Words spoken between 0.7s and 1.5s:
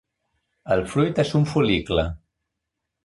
El fruit és un